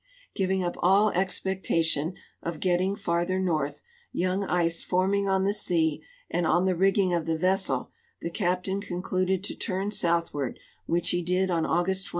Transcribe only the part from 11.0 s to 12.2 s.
he did on August 22.